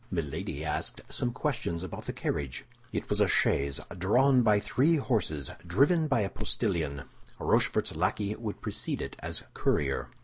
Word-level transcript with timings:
Milady 0.09 0.65
asked 0.65 1.01
some 1.09 1.31
questions 1.31 1.83
about 1.83 2.05
the 2.05 2.11
carriage. 2.11 2.65
It 2.91 3.07
was 3.07 3.21
a 3.21 3.27
chaise 3.27 3.79
drawn 3.99 4.41
by 4.41 4.59
three 4.59 4.95
horses, 4.95 5.51
driven 5.67 6.07
by 6.07 6.21
a 6.21 6.29
postillion; 6.31 7.03
Rochefort's 7.37 7.95
lackey 7.95 8.35
would 8.35 8.61
precede 8.61 9.03
it, 9.03 9.15
as 9.21 9.43
courier. 9.53 10.07